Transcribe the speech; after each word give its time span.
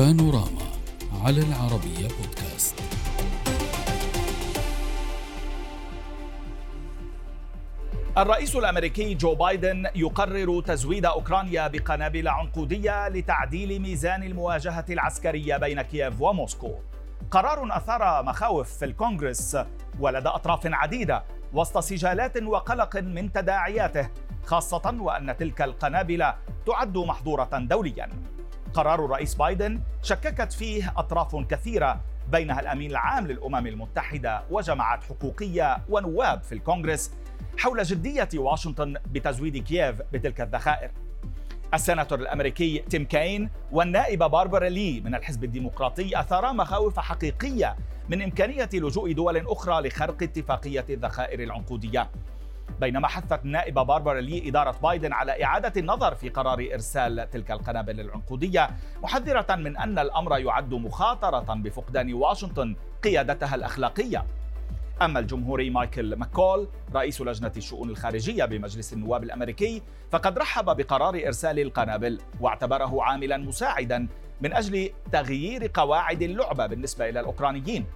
بانوراما 0.00 0.62
على 1.24 1.40
العربية 1.40 2.08
بودكاست 2.08 2.74
الرئيس 8.18 8.56
الأمريكي 8.56 9.14
جو 9.14 9.34
بايدن 9.34 9.86
يقرر 9.94 10.60
تزويد 10.62 11.06
أوكرانيا 11.06 11.68
بقنابل 11.68 12.28
عنقودية 12.28 13.08
لتعديل 13.08 13.82
ميزان 13.82 14.22
المواجهة 14.22 14.84
العسكرية 14.90 15.56
بين 15.56 15.82
كييف 15.82 16.20
وموسكو. 16.20 16.74
قرار 17.30 17.76
أثار 17.76 18.22
مخاوف 18.24 18.78
في 18.78 18.84
الكونغرس 18.84 19.56
ولدى 19.98 20.28
أطراف 20.28 20.60
عديدة 20.64 21.24
وسط 21.52 21.78
سجالات 21.78 22.42
وقلق 22.42 22.96
من 22.96 23.32
تداعياته 23.32 24.08
خاصة 24.44 24.94
وأن 25.00 25.36
تلك 25.36 25.62
القنابل 25.62 26.32
تعد 26.66 26.98
محظورة 26.98 27.58
دوليا. 27.58 28.08
قرار 28.74 29.04
الرئيس 29.04 29.34
بايدن 29.34 29.80
شككت 30.02 30.52
فيه 30.52 30.92
أطراف 30.96 31.36
كثيرة 31.36 32.00
بينها 32.28 32.60
الأمين 32.60 32.90
العام 32.90 33.26
للأمم 33.26 33.66
المتحدة 33.66 34.42
وجماعات 34.50 35.04
حقوقية 35.04 35.78
ونواب 35.88 36.42
في 36.42 36.52
الكونغرس 36.52 37.10
حول 37.58 37.82
جدية 37.82 38.28
واشنطن 38.34 38.96
بتزويد 39.06 39.56
كييف 39.56 40.02
بتلك 40.12 40.40
الذخائر. 40.40 40.90
السيناتور 41.74 42.18
الأمريكي 42.18 42.78
تيم 42.78 43.04
كاين 43.04 43.50
والنائبه 43.72 44.26
باربرا 44.26 44.68
لي 44.68 45.00
من 45.00 45.14
الحزب 45.14 45.44
الديمقراطي 45.44 46.20
اثارا 46.20 46.52
مخاوف 46.52 46.98
حقيقية 46.98 47.76
من 48.08 48.22
إمكانية 48.22 48.68
لجوء 48.74 49.12
دول 49.12 49.46
أخرى 49.46 49.88
لخرق 49.88 50.22
اتفاقية 50.22 50.84
الذخائر 50.90 51.42
العنقودية. 51.42 52.10
بينما 52.80 53.08
حثت 53.08 53.44
النائبة 53.44 53.82
باربرا 53.82 54.20
لي 54.20 54.48
إدارة 54.48 54.76
بايدن 54.82 55.12
على 55.12 55.44
إعادة 55.44 55.80
النظر 55.80 56.14
في 56.14 56.28
قرار 56.28 56.68
إرسال 56.72 57.30
تلك 57.30 57.50
القنابل 57.50 58.00
العنقودية 58.00 58.70
محذرة 59.02 59.56
من 59.56 59.76
أن 59.76 59.98
الأمر 59.98 60.38
يعد 60.38 60.74
مخاطرة 60.74 61.54
بفقدان 61.54 62.14
واشنطن 62.14 62.76
قيادتها 63.04 63.54
الأخلاقية. 63.54 64.24
أما 65.02 65.18
الجمهوري 65.18 65.70
مايكل 65.70 66.16
ماكول 66.16 66.68
رئيس 66.94 67.20
لجنة 67.20 67.52
الشؤون 67.56 67.90
الخارجية 67.90 68.44
بمجلس 68.44 68.92
النواب 68.92 69.22
الأمريكي 69.22 69.82
فقد 70.10 70.38
رحب 70.38 70.76
بقرار 70.76 71.22
إرسال 71.26 71.58
القنابل 71.58 72.20
واعتبره 72.40 73.02
عاملا 73.02 73.36
مساعدا 73.36 74.08
من 74.40 74.52
أجل 74.52 74.90
تغيير 75.12 75.70
قواعد 75.74 76.22
اللعبة 76.22 76.66
بالنسبة 76.66 77.08
إلى 77.08 77.20
الأوكرانيين. 77.20 77.86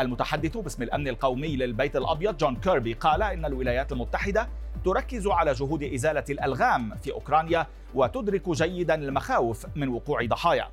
المتحدث 0.00 0.56
باسم 0.56 0.82
الأمن 0.82 1.08
القومي 1.08 1.56
للبيت 1.56 1.96
الأبيض 1.96 2.36
جون 2.36 2.56
كيربي 2.56 2.92
قال 2.92 3.22
إن 3.22 3.44
الولايات 3.44 3.92
المتحدة 3.92 4.48
تركز 4.84 5.26
على 5.26 5.52
جهود 5.52 5.82
إزالة 5.82 6.24
الألغام 6.30 6.94
في 6.96 7.12
أوكرانيا 7.12 7.66
وتدرك 7.94 8.50
جيدا 8.50 8.94
المخاوف 8.94 9.66
من 9.76 9.88
وقوع 9.88 10.24
ضحايا. 10.24 10.68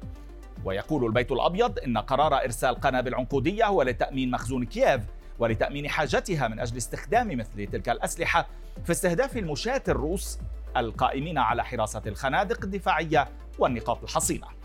ويقول 0.66 1.05
البيت 1.05 1.31
الأبيض 1.31 1.80
إن 1.80 1.97
قرار 1.97 2.44
إرسال 2.44 2.75
قنابل 2.75 3.16
عنقودية 3.16 3.66
هو 3.66 3.81
لتأمين 3.81 4.31
مخزون 4.31 4.66
كييف 4.66 5.02
ولتأمين 5.39 5.89
حاجتها 5.89 6.47
من 6.47 6.59
أجل 6.59 6.78
استخدام 6.78 7.38
مثل 7.38 7.67
تلك 7.67 7.89
الأسلحة 7.89 8.47
في 8.85 8.91
استهداف 8.91 9.38
المشاة 9.38 9.83
الروس 9.88 10.39
القائمين 10.78 11.38
على 11.38 11.66
حراسة 11.66 12.02
الخنادق 12.08 12.63
الدفاعية 12.63 13.28
والنقاط 13.59 14.03
الحصينة. 14.03 14.56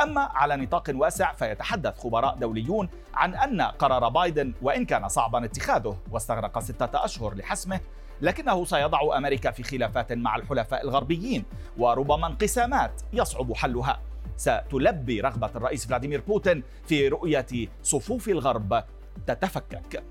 أما 0.00 0.20
على 0.20 0.56
نطاق 0.56 0.90
واسع 0.94 1.32
فيتحدث 1.32 1.98
خبراء 1.98 2.36
دوليون 2.36 2.88
عن 3.14 3.34
أن 3.34 3.60
قرار 3.60 4.08
بايدن 4.08 4.52
وإن 4.62 4.84
كان 4.84 5.08
صعبا 5.08 5.44
اتخاذه 5.44 5.96
واستغرق 6.10 6.58
ستة 6.58 7.04
أشهر 7.04 7.34
لحسمه 7.34 7.80
لكنه 8.20 8.64
سيضع 8.64 9.16
أمريكا 9.16 9.50
في 9.50 9.62
خلافات 9.62 10.12
مع 10.12 10.36
الحلفاء 10.36 10.84
الغربيين 10.84 11.44
وربما 11.78 12.26
انقسامات 12.26 13.02
يصعب 13.12 13.54
حلها. 13.54 14.00
ستلبي 14.36 15.20
رغبة 15.20 15.50
الرئيس 15.56 15.86
فلاديمير 15.86 16.20
بوتين 16.20 16.62
في 16.86 17.08
رؤية 17.08 17.68
صفوف 17.82 18.28
الغرب 18.28 18.84
تتفكك. 19.26 20.02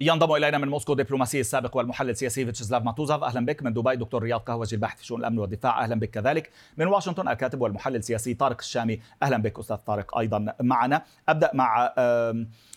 ينضم 0.00 0.32
إلينا 0.32 0.58
من 0.58 0.68
موسكو 0.68 0.94
دبلوماسي 0.94 1.40
السابق 1.40 1.76
والمحلل 1.76 2.10
السياسي 2.10 2.44
فيتشسلاف 2.44 2.82
ماتوزاف. 2.82 3.22
أهلا 3.22 3.46
بك 3.46 3.62
من 3.62 3.72
دبي 3.72 3.96
دكتور 3.96 4.22
رياض 4.22 4.40
قهوجي 4.40 4.76
الباحث 4.76 4.98
في 4.98 5.06
شؤون 5.06 5.20
الأمن 5.20 5.38
والدفاع. 5.38 5.84
أهلا 5.84 5.94
بك 6.00 6.10
كذلك. 6.10 6.50
من 6.76 6.86
واشنطن 6.86 7.28
الكاتب 7.28 7.60
والمحلل 7.60 7.96
السياسي 7.96 8.34
طارق 8.34 8.56
الشامي. 8.60 9.00
أهلا 9.22 9.36
بك 9.36 9.58
أستاذ 9.58 9.76
طارق 9.76 10.18
أيضا 10.18 10.54
معنا. 10.60 11.02
أبدأ 11.28 11.50
مع 11.54 11.94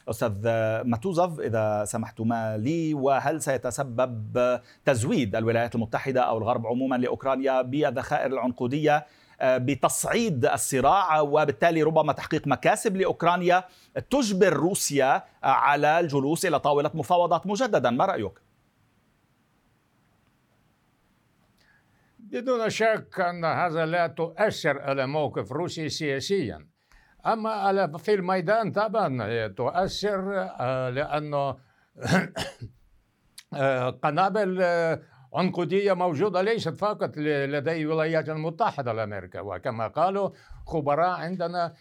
أستاذ 0.09 0.33
ماتوزوف 0.83 1.39
إذا 1.39 1.85
سمحتما 1.85 2.57
لي 2.57 2.93
وهل 2.93 3.41
سيتسبب 3.41 4.59
تزويد 4.85 5.35
الولايات 5.35 5.75
المتحدة 5.75 6.21
أو 6.21 6.37
الغرب 6.37 6.67
عموما 6.67 6.95
لأوكرانيا 6.95 7.61
بالذخائر 7.61 8.33
العنقودية؟ 8.33 9.05
بتصعيد 9.41 10.45
الصراع 10.45 11.19
وبالتالي 11.19 11.83
ربما 11.83 12.13
تحقيق 12.13 12.47
مكاسب 12.47 12.97
لأوكرانيا 12.97 13.63
تجبر 14.09 14.53
روسيا 14.53 15.23
على 15.43 15.99
الجلوس 15.99 16.45
إلى 16.45 16.59
طاولة 16.59 16.91
مفاوضات 16.93 17.47
مجددا، 17.47 17.89
ما 17.89 18.05
رأيك؟ 18.05 18.39
بدون 22.19 22.69
شك 22.69 23.19
أن 23.19 23.45
هذا 23.45 23.85
لا 23.85 24.07
تؤثر 24.07 24.79
على 24.79 25.07
موقف 25.07 25.51
روسيا 25.51 25.87
سياسيا 25.87 26.67
أما 27.25 27.49
على 27.49 27.99
في 27.99 28.13
الميدان 28.13 28.71
طبعا 28.71 29.47
تؤثر 29.47 30.31
لأنه 30.89 31.57
قنابل 34.03 34.61
عنقودية 35.33 35.93
موجودة 35.93 36.41
ليست 36.41 36.75
فقط 36.75 37.17
لدي 37.17 37.81
الولايات 37.81 38.29
المتحدة 38.29 38.91
الأمريكية 38.91 39.39
وكما 39.39 39.87
قالوا 39.87 40.29
خبراء 40.65 41.09
عندنا 41.09 41.73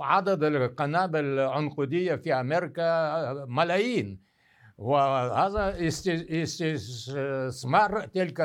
عدد 0.00 0.44
القنابل 0.44 1.24
العنقودية 1.24 2.14
في 2.14 2.34
أمريكا 2.34 3.46
ملايين. 3.48 4.28
وهذا 4.78 5.86
استثمار 6.72 8.00
تلك 8.00 8.40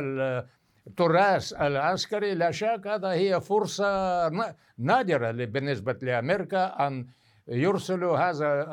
التراث 0.88 1.54
العسكري 1.54 2.36
لا 2.36 2.52
شك 2.52 2.88
هذا 2.88 3.08
هي 3.08 3.42
فرصة 3.42 4.32
نادرة 4.78 5.32
بالنسبة 5.32 5.98
لأمريكا 6.02 6.88
أن 6.88 7.08
يرسلوا 7.48 8.18
هذا 8.18 8.64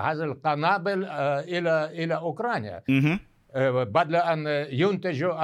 هذه 0.00 0.24
القنابل 0.24 1.04
إلى 1.04 2.04
إلى 2.04 2.14
أوكرانيا. 2.16 2.82
بدل 3.56 4.16
أن 4.16 4.46
ينتجوا 4.70 5.34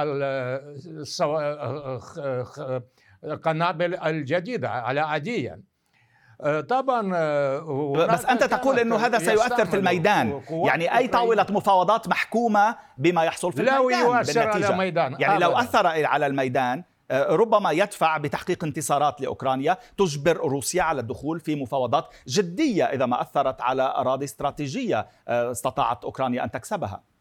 القنابل 3.23 3.95
الجديدة 3.95 4.69
على 4.69 4.99
عاديا. 4.99 5.61
طبعا 6.69 7.01
بس 8.07 8.25
أنت 8.25 8.43
تقول 8.43 8.79
إنه 8.79 8.95
هذا 8.95 9.19
سيؤثر 9.19 9.65
في 9.65 9.75
الميدان. 9.75 10.41
يعني 10.49 10.97
أي 10.97 11.07
طاولة 11.07 11.45
مفاوضات 11.49 12.07
محكومة 12.07 12.75
بما 12.97 13.23
يحصل 13.23 13.53
في 13.53 13.61
الميدان 13.61 14.05
يؤثر 14.05 14.47
على 14.47 14.69
الميدان. 14.69 15.15
يعني 15.19 15.39
لو 15.39 15.51
أثر 15.51 15.87
على 15.87 16.27
الميدان 16.27 16.83
ربما 17.11 17.71
يدفع 17.71 18.17
بتحقيق 18.17 18.63
انتصارات 18.63 19.21
لأوكرانيا 19.21 19.77
تجبر 19.97 20.37
روسيا 20.37 20.83
على 20.83 21.01
الدخول 21.01 21.39
في 21.39 21.55
مفاوضات 21.55 22.05
جدية 22.27 22.83
إذا 22.85 23.05
ما 23.05 23.21
أثرت 23.21 23.61
على 23.61 23.83
أراضي 23.83 24.25
استراتيجية 24.25 25.07
استطاعت 25.27 26.03
أوكرانيا 26.03 26.43
أن 26.43 26.51
تكسبها. 26.51 27.12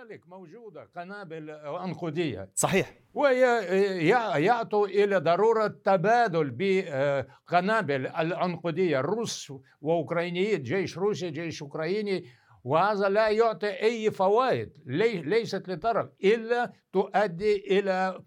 كذلك 0.00 0.28
موجودة 0.28 0.88
قنابل 0.96 1.50
عنقودية 1.50 2.50
صحيح. 2.54 2.98
ويعطوا 3.14 4.86
إلى 4.86 5.16
ضرورة 5.16 5.66
تبادل 5.66 6.50
بقنابل 6.50 8.06
العنقودية 8.06 9.00
الروس 9.00 9.52
وأوكرانيين 9.80 10.62
جيش 10.62 10.98
روسي 10.98 11.30
جيش 11.30 11.62
أوكراني. 11.62 12.24
وهذا 12.64 13.08
لا 13.08 13.28
يعطي 13.28 13.82
أي 13.82 14.10
فوائد 14.10 14.72
ليست 14.86 15.68
لطرف 15.68 16.10
إلا 16.24 16.72
تؤدي 16.92 17.78
إلى 17.78 18.22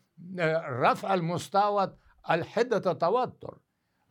رفع 0.79 1.13
المستوى 1.13 1.97
الحدة 2.31 2.91
التوتر. 2.91 3.57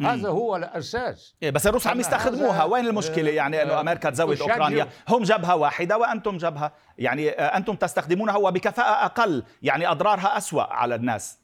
هذا 0.06 0.28
هو 0.28 0.56
الأساس. 0.56 1.36
إيه 1.42 1.50
بس 1.50 1.66
الروس 1.66 1.86
عم 1.86 2.00
يستخدموها. 2.00 2.64
وين 2.64 2.86
المشكلة؟ 2.86 3.30
يعني 3.30 3.62
إنه 3.62 3.80
أمريكا 3.80 4.10
تزود 4.10 4.40
أوكرانيا. 4.40 4.88
هم 5.08 5.22
جبهة 5.22 5.56
واحدة 5.56 5.98
وأنتم 5.98 6.36
جبهة. 6.36 6.72
يعني 6.98 7.30
أنتم 7.30 7.74
تستخدمونها 7.74 8.36
وبكفاءة 8.36 9.04
أقل. 9.04 9.44
يعني 9.62 9.90
أضرارها 9.90 10.36
أسوأ 10.36 10.62
على 10.62 10.94
الناس. 10.94 11.42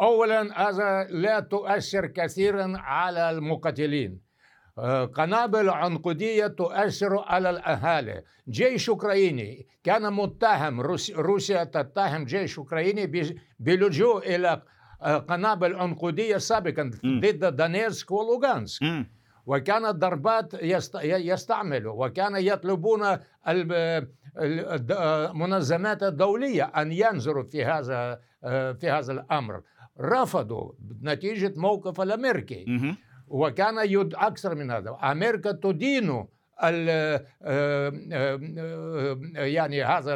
اولا 0.00 0.68
هذا 0.68 1.04
لا 1.10 1.40
تؤثر 1.40 2.06
كثيرا 2.06 2.72
على 2.76 3.30
المقاتلين. 3.30 4.26
قنابل 5.14 5.70
عنقودية 5.70 6.46
تؤثر 6.46 7.18
على 7.18 7.50
الأهالي. 7.50 8.22
جيش 8.48 8.88
أوكراني 8.88 9.66
كان 9.84 10.12
متهم. 10.12 10.80
روسيا 11.16 11.64
تتهم 11.64 12.24
جيش 12.24 12.58
أوكراني 12.58 13.32
باللجوء 13.58 14.34
إلى 14.34 14.62
قنابل 15.02 15.74
عنقودية 15.74 16.36
سابقا 16.36 16.90
ضد 17.06 17.56
دانيسك 17.56 18.10
ولوغانسك. 18.10 18.82
وكانت 19.46 19.96
ضربات 19.96 20.54
يستعملوا 21.02 22.06
وكان 22.06 22.36
يطلبون 22.36 23.18
المنظمات 24.38 26.02
الدولية 26.02 26.64
أن 26.64 26.92
ينظروا 26.92 27.42
في 27.42 27.64
هذا 27.64 28.20
في 28.72 28.90
هذا 28.90 29.12
الأمر. 29.12 29.62
رفضوا 30.00 30.72
نتيجة 31.02 31.52
موقف 31.56 32.00
الأمريكي. 32.00 32.94
وكان 33.28 33.74
يد 33.78 34.14
أكثر 34.14 34.54
من 34.54 34.70
هذا. 34.70 34.98
أمريكا 35.02 35.52
تدين 35.52 36.26
يعني 39.34 39.84
هذا 39.84 40.14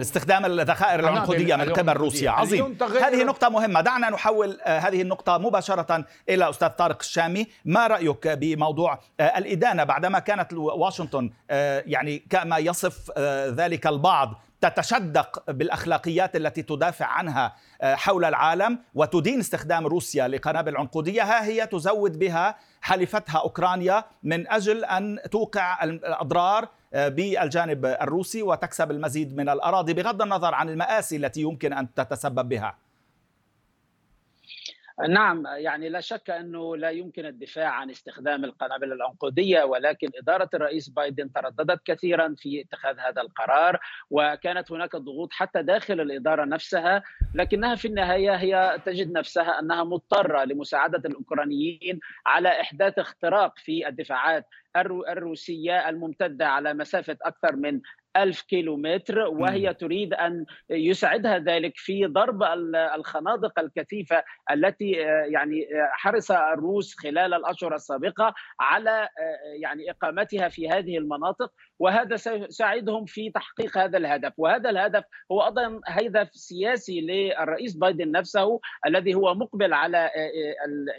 استخدام 0.00 0.44
الذخائر 0.44 1.00
العنقودية 1.00 1.56
من 1.56 1.72
قبل 1.72 1.92
روسيا. 1.92 2.30
عظيم. 2.30 2.78
هذه 3.02 3.24
نقطة 3.24 3.48
مهمة. 3.48 3.80
دعنا 3.80 4.10
نحول 4.10 4.58
آه، 4.62 4.78
هذه 4.78 5.02
النقطة 5.02 5.38
مباشرة 5.38 6.04
إلى 6.28 6.50
أستاذ 6.50 6.68
طارق 6.68 6.98
الشامي. 7.00 7.46
ما 7.64 7.86
رأيك 7.86 8.28
بموضوع 8.28 8.98
آه، 9.20 9.38
الإدانة 9.38 9.84
بعدما 9.84 10.18
كانت 10.18 10.52
واشنطن 10.52 11.30
آه، 11.50 11.82
يعني 11.86 12.18
كما 12.30 12.58
يصف 12.58 13.18
ذلك 13.48 13.86
البعض 13.86 14.40
تتشدق 14.60 15.50
بالأخلاقيات 15.50 16.36
التي 16.36 16.62
تدافع 16.62 17.06
عنها 17.06 17.54
حول 17.82 18.24
العالم 18.24 18.78
وتدين 18.94 19.38
استخدام 19.38 19.86
روسيا 19.86 20.28
لقنابل 20.28 20.76
عنقودية 20.76 21.22
ها 21.22 21.44
هي 21.44 21.66
تزود 21.66 22.18
بها 22.18 22.56
حليفتها 22.80 23.38
أوكرانيا 23.38 24.04
من 24.22 24.50
أجل 24.50 24.84
أن 24.84 25.18
توقع 25.30 25.84
الأضرار 25.84 26.68
بالجانب 26.94 27.86
الروسي 27.86 28.42
وتكسب 28.42 28.90
المزيد 28.90 29.36
من 29.36 29.48
الأراضي 29.48 29.94
بغض 29.94 30.22
النظر 30.22 30.54
عن 30.54 30.68
المآسي 30.68 31.16
التي 31.16 31.40
يمكن 31.40 31.72
أن 31.72 31.94
تتسبب 31.94 32.48
بها. 32.48 32.74
نعم 35.08 35.46
يعني 35.46 35.88
لا 35.88 36.00
شك 36.00 36.30
أنه 36.30 36.76
لا 36.76 36.90
يمكن 36.90 37.26
الدفاع 37.26 37.68
عن 37.68 37.90
استخدام 37.90 38.44
القنابل 38.44 38.92
العنقودية 38.92 39.62
ولكن 39.62 40.08
إدارة 40.16 40.48
الرئيس 40.54 40.88
بايدن 40.88 41.32
ترددت 41.32 41.80
كثيرا 41.84 42.34
في 42.38 42.60
اتخاذ 42.60 42.98
هذا 42.98 43.22
القرار 43.22 43.80
وكانت 44.10 44.72
هناك 44.72 44.96
ضغوط 44.96 45.32
حتى 45.32 45.62
داخل 45.62 46.00
الإدارة 46.00 46.44
نفسها 46.44 47.02
لكنها 47.34 47.74
في 47.74 47.88
النهاية 47.88 48.34
هي 48.34 48.80
تجد 48.86 49.12
نفسها 49.12 49.58
أنها 49.58 49.84
مضطرة 49.84 50.44
لمساعدة 50.44 51.02
الأوكرانيين 51.08 52.00
على 52.26 52.60
إحداث 52.60 52.98
اختراق 52.98 53.58
في 53.58 53.88
الدفاعات 53.88 54.46
الروسية 54.76 55.88
الممتدة 55.88 56.48
على 56.48 56.74
مسافة 56.74 57.16
أكثر 57.22 57.56
من 57.56 57.80
ألف 58.16 58.42
كيلومتر 58.42 59.18
وهي 59.18 59.74
تريد 59.74 60.14
أن 60.14 60.44
يساعدها 60.70 61.38
ذلك 61.38 61.72
في 61.76 62.06
ضرب 62.06 62.42
الخنادق 62.94 63.58
الكثيفة 63.58 64.24
التي 64.50 65.04
آه، 65.04 65.24
يعني 65.24 65.62
آه، 65.62 65.90
حرص 65.92 66.30
الروس 66.30 66.94
خلال 66.98 67.34
الأشهر 67.34 67.74
السابقة 67.74 68.34
على 68.60 68.90
آه، 68.90 69.08
يعني 69.60 69.90
إقامتها 69.90 70.48
في 70.48 70.68
هذه 70.68 70.98
المناطق 70.98 71.52
وهذا 71.78 72.16
سيساعدهم 72.16 73.04
في 73.04 73.30
تحقيق 73.30 73.78
هذا 73.78 73.98
الهدف. 73.98 74.32
وهذا 74.36 74.70
الهدف 74.70 75.04
هو 75.32 75.42
أيضا 75.46 75.80
هدف 75.86 76.28
سياسي 76.32 77.00
للرئيس 77.00 77.76
بايدن 77.76 78.10
نفسه 78.10 78.60
الذي 78.86 79.14
هو 79.14 79.34
مقبل 79.34 79.72
على 79.72 80.10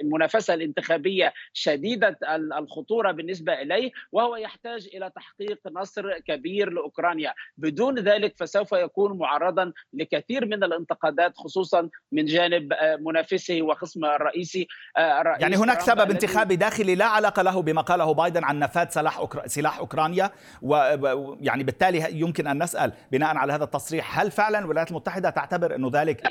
المنافسة 0.01 0.53
الانتخابية 0.53 1.33
شديدة 1.53 2.17
الخطورة 2.57 3.11
بالنسبة 3.11 3.53
إليه 3.53 3.91
وهو 4.11 4.35
يحتاج 4.35 4.89
إلى 4.93 5.11
تحقيق 5.15 5.59
نصر 5.71 6.19
كبير 6.19 6.69
لأوكرانيا. 6.69 7.02
أوكرانيا. 7.03 7.33
بدون 7.57 7.99
ذلك 7.99 8.33
فسوف 8.37 8.71
يكون 8.71 9.17
معرضا 9.17 9.73
لكثير 9.93 10.45
من 10.45 10.63
الانتقادات 10.63 11.37
خصوصا 11.37 11.89
من 12.11 12.25
جانب 12.25 12.73
آه، 12.73 12.95
منافسه 12.95 13.61
وخصمه 13.61 14.15
الرئيسي 14.15 14.67
آه، 14.97 15.23
يعني 15.39 15.55
هناك 15.55 15.81
سبب 15.81 16.11
انتخابي 16.11 16.55
داخلي 16.55 16.95
لا 16.95 17.05
علاقة 17.05 17.41
له 17.41 17.61
بما 17.61 17.81
قاله 17.81 18.13
بايدن 18.13 18.43
عن 18.43 18.59
نفاذ 18.59 18.89
سلاح 18.89 19.17
أوكرا... 19.17 19.47
سلاح 19.47 19.79
أوكرانيا. 19.79 20.31
ويعني 20.61 21.63
بالتالي 21.63 22.19
يمكن 22.19 22.47
أن 22.47 22.63
نسأل 22.63 22.93
بناء 23.11 23.37
على 23.37 23.53
هذا 23.53 23.63
التصريح 23.63 24.19
هل 24.19 24.31
فعلا 24.31 24.59
الولايات 24.59 24.91
المتحدة 24.91 25.29
تعتبر 25.29 25.75
انه 25.75 25.91
ذلك 25.93 26.21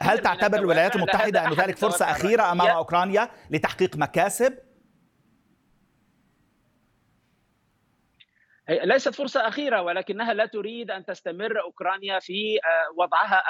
هل 0.00 0.18
تعتبر 0.18 0.58
الولايات 0.58 0.96
المتحدة 0.96 1.46
انه 1.46 1.64
ذلك 1.64 1.76
فرصة 1.76 2.10
أخيرة 2.10 2.52
أمام 2.52 2.68
أوكرانيا 2.68 3.28
لتحقيق 3.50 3.96
مكاسب؟ 3.96 4.71
ليست 8.68 9.14
فرصة 9.14 9.48
أخيرة 9.48 9.82
ولكنها 9.82 10.34
لا 10.34 10.46
تريد 10.46 10.90
أن 10.90 11.04
تستمر 11.04 11.60
أوكرانيا 11.60 12.18
في 12.18 12.56
آه، 12.56 13.00
وضعها 13.02 13.42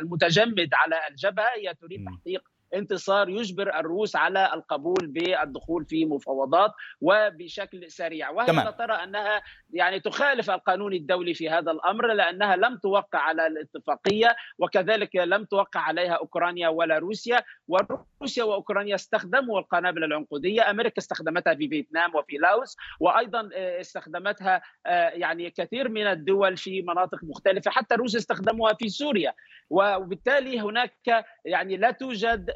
المتجمد 0.00 0.68
على 0.72 1.08
الجبهة. 1.10 1.48
هي 1.56 1.74
تريد 1.74 2.04
تحقيق 2.06 2.42
انتصار 2.74 3.28
يجبر 3.28 3.80
الروس 3.80 4.16
على 4.16 4.50
القبول 4.54 5.06
بالدخول 5.06 5.84
في 5.84 6.04
مفاوضات 6.04 6.72
وبشكل 7.00 7.90
سريع. 7.90 8.30
وهي 8.30 8.46
تمام. 8.46 8.70
ترى 8.70 8.92
أنها 8.92 9.42
يعني 9.72 10.00
تخالف 10.00 10.50
القانون 10.50 10.92
الدولي 10.92 11.34
في 11.34 11.50
هذا 11.50 11.70
الأمر 11.70 12.12
لأنها 12.12 12.56
لم 12.56 12.76
توقع 12.76 13.18
على 13.18 13.46
الاتفاقية 13.46 14.36
وكذلك 14.58 15.16
لم 15.16 15.44
توقع 15.44 15.80
عليها 15.80 16.12
أوكرانيا 16.12 16.68
ولا 16.68 16.98
روسيا. 16.98 17.44
وروسيا 17.68 18.44
وأوكرانيا 18.44 18.94
استخدموا 18.94 19.58
القنابل 19.58 20.04
العنقودية 20.04 20.70
أمريكا 20.70 20.98
استخدمتها 20.98 21.54
في 21.54 21.68
فيتنام 21.68 22.14
وفي 22.14 22.36
لاوس 22.36 22.76
وأيضا 23.00 23.48
آه، 23.54 23.80
استخدمتها 23.80 24.62
آه، 24.86 25.08
يعني 25.08 25.50
كثير 25.50 25.88
من 25.88 26.06
الدول 26.06 26.56
في 26.56 26.82
مناطق 26.82 27.18
مختلفة 27.22 27.70
حتى 27.70 27.94
روسيا 27.94 28.18
استخدموها 28.18 28.74
في 28.74 28.88
سوريا. 28.88 29.34
وبالتالي 29.70 30.60
هناك 30.60 31.24
يعني 31.44 31.76
لا 31.76 31.90
توجد 31.90 32.50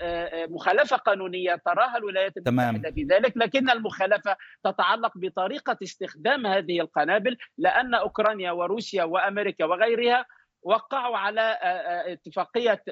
مخالفة 0.49 0.97
قانونية 0.97 1.55
تراها 1.65 1.97
الولايات 1.97 2.33
المتحدة 2.37 2.91
في 2.91 3.03
ذلك 3.05 3.37
لكن 3.37 3.71
المخالفة 3.71 4.37
تتعلق 4.65 5.13
بطريقة 5.17 5.77
استخدام 5.83 6.47
هذه 6.47 6.81
القنابل 6.81 7.37
لأن 7.59 7.95
أوكرانيا 7.95 8.53
وروسيا 8.53 9.05
وأمريكا 9.05 9.65
وغيرها 9.65 10.27
وقعوا 10.63 11.17
على 11.17 11.59
اتفاقية 12.07 12.83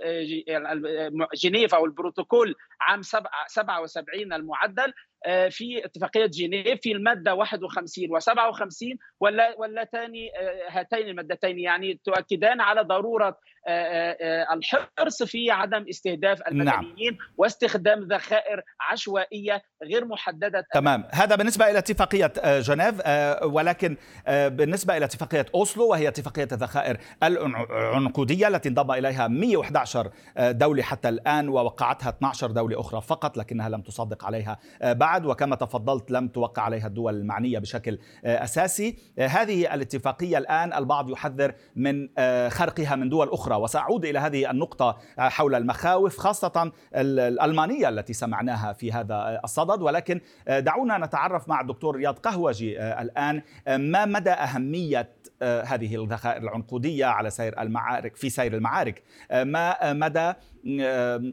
جنيف 1.35 1.75
أو 1.75 1.85
البروتوكول 1.85 2.55
عام 2.81 3.03
77 3.47 4.33
المعدل 4.33 4.93
في 5.51 5.85
اتفاقية 5.85 6.27
جنيف 6.27 6.81
في 6.81 6.93
المادة 6.93 7.35
51 7.35 8.05
و57 8.21 8.97
واللتان 9.59 10.13
هاتين 10.69 11.09
المادتين 11.09 11.59
يعني 11.59 12.01
تؤكدان 12.05 12.61
على 12.61 12.83
ضرورة 12.83 13.39
الحرص 14.53 15.23
في 15.23 15.51
عدم 15.51 15.85
استهداف 15.91 16.39
نعم. 16.39 16.49
المدنيين 16.53 17.13
نعم. 17.13 17.29
واستخدام 17.37 18.09
ذخائر 18.13 18.63
عشوائية 18.91 19.63
غير 19.83 20.05
محددة 20.05 20.67
تمام 20.75 21.05
هذا 21.11 21.37
بالنسبة 21.37 21.71
إلى 21.71 21.79
اتفاقية 21.79 22.33
جنيف 22.61 22.95
ولكن 23.43 23.97
بالنسبة 24.29 24.97
إلى 24.97 25.05
اتفاقية 25.05 25.47
أوسلو 25.55 25.89
وهي 25.89 26.09
اتفاقية 26.09 26.49
الذخائر 26.53 26.97
العنقودية 27.23 28.49
التي 28.49 28.69
انضم 28.69 28.91
إليها 28.91 29.29
111 29.29 30.11
دولة 30.39 30.83
حتى 30.83 31.09
الآن 31.09 31.49
ووقعتها 31.49 32.09
12 32.09 32.51
دولة 32.51 32.81
أخرى 32.81 33.01
فقط 33.01 33.37
لكنها 33.37 33.69
لم 33.69 33.81
تصدق 33.81 34.25
عليها 34.25 34.59
بعد 34.83 35.27
وكما 35.27 35.57
تفضلت 35.57 36.11
لم 36.11 36.29
توقع 36.29 36.63
عليها 36.63 36.87
الدول 36.87 37.15
المعنية 37.15 37.59
بشكل 37.59 37.99
أساسي 38.25 38.99
هذه 39.19 39.75
الاتفاقية 39.75 40.39
الآن 40.39 40.73
البعض 40.73 41.11
يحذر 41.11 41.55
من 41.77 42.09
خرقها 42.49 42.97
من 42.97 43.09
دول 43.09 43.29
أخرى 43.29 43.58
وسأعود 43.59 44.05
إلى 44.05 44.19
هذه 44.19 44.51
النقطة 44.51 44.99
حول 45.19 45.55
المخاوف 45.55 46.19
خاصة 46.19 46.73
الألمانية 46.95 47.89
التي 47.89 48.13
سمعناها 48.13 48.73
في 48.73 48.93
هذا 48.93 49.41
الصدد. 49.45 49.83
ولكن 49.83 50.21
دعونا 50.49 50.99
نتعرف 50.99 51.49
مع 51.49 51.61
الدكتور 51.61 51.97
رياض 51.97 52.19
قهوجي 52.19 52.81
الآن 52.83 53.43
ما 53.69 54.05
مدى 54.05 54.31
أهمية 54.31 55.19
هذه 55.43 56.03
الذخائر 56.05 56.43
العنقودية 56.43 57.07
على 57.07 57.31
سير 57.31 57.61
المعارك 57.61 58.17
في 58.17 58.31
سير 58.31 58.55
المعارك؟ 58.55 59.03
ما 59.33 59.93
مدى 59.93 60.33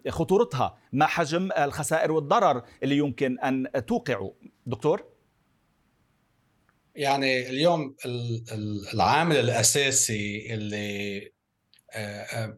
خطورتها؟ 0.10 0.78
ما 0.94 1.06
حجم 1.06 1.50
الخسائر 1.58 2.12
والضرر 2.12 2.62
اللي 2.84 2.98
يمكن 2.98 3.40
أن 3.40 3.86
توقعه؟ 3.88 4.34
دكتور؟ 4.66 5.04
يعني 6.96 7.50
اليوم 7.50 7.96
العامل 8.94 9.36
الأساسي 9.36 10.54
اللي 10.54 11.32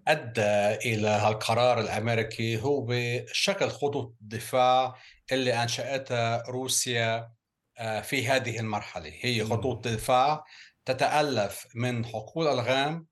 أدى 0.07 0.75
إلى 0.93 1.07
هالقرار 1.07 1.79
الأمريكي 1.79 2.61
هو 2.61 2.93
شكل 3.31 3.69
خطوط 3.69 4.15
الدفاع 4.21 4.95
اللي 5.31 5.63
انشاتها 5.63 6.43
روسيا 6.49 7.31
آه، 7.77 8.01
في 8.01 8.27
هذه 8.27 8.59
المرحلة. 8.59 9.13
هي 9.21 9.45
خطوط 9.45 9.87
دفاع 9.87 10.43
تتألف 10.85 11.67
من 11.75 12.05
حقول 12.05 12.47
الغام 12.47 13.07